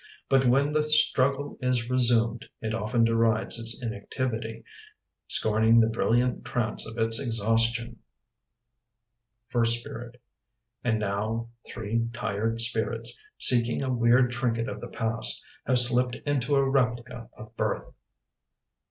But 0.29 0.47
when 0.47 0.73
the 0.73 0.81
struggle 0.83 1.59
is 1.61 1.87
resumed, 1.87 2.49
It 2.59 2.73
often 2.73 3.03
derides 3.03 3.59
its 3.59 3.79
inactivity, 3.83 4.63
Scorning 5.27 5.79
the 5.79 5.89
brilliant 5.89 6.43
trance 6.43 6.87
of 6.87 6.97
its 6.97 7.19
exhaustion! 7.19 7.99
First 9.49 9.81
Spirit 9.81 10.19
And 10.83 10.97
now, 10.97 11.49
three 11.69 12.07
tired 12.13 12.61
spirits, 12.61 13.19
Seeking 13.37 13.83
a 13.83 13.93
weird 13.93 14.31
trinket 14.31 14.67
of 14.67 14.81
the 14.81 14.87
past, 14.87 15.45
Have 15.67 15.77
slipped 15.77 16.15
into 16.25 16.55
a 16.55 16.67
replica 16.67 17.29
of 17.37 17.55
birth. 17.55 17.93